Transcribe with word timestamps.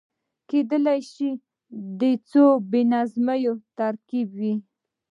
کېدای 0.49 0.99
شي 1.11 1.29
د 1.99 2.01
څو 2.29 2.45
بې 2.69 2.81
نظمیو 2.93 3.53
ترکيب 3.77 4.27
وي. 4.39 4.53